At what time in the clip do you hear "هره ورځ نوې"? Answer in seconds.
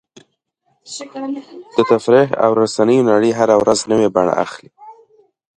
3.39-4.07